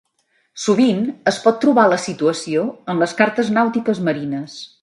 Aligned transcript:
Sovint 0.61 1.03
es 1.33 1.37
pot 1.43 1.59
trobar 1.65 1.85
la 1.93 2.01
situació 2.05 2.65
en 2.95 3.05
les 3.05 3.17
cartes 3.23 3.55
nàutiques 3.59 4.07
marines. 4.09 4.61